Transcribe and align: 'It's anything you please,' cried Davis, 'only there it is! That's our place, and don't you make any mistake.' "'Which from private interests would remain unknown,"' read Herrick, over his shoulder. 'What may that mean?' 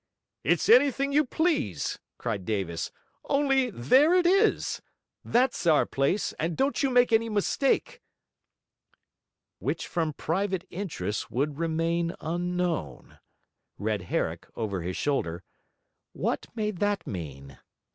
'It's 0.43 0.67
anything 0.67 1.13
you 1.13 1.23
please,' 1.23 1.99
cried 2.17 2.43
Davis, 2.43 2.91
'only 3.25 3.69
there 3.69 4.15
it 4.15 4.25
is! 4.25 4.81
That's 5.23 5.67
our 5.67 5.85
place, 5.85 6.33
and 6.39 6.57
don't 6.57 6.81
you 6.81 6.89
make 6.89 7.13
any 7.13 7.29
mistake.' 7.29 8.01
"'Which 9.59 9.85
from 9.85 10.13
private 10.13 10.65
interests 10.71 11.29
would 11.29 11.59
remain 11.59 12.15
unknown,"' 12.19 13.19
read 13.77 14.01
Herrick, 14.09 14.47
over 14.55 14.81
his 14.81 14.97
shoulder. 14.97 15.43
'What 16.13 16.47
may 16.55 16.71
that 16.71 17.05
mean?' 17.05 17.59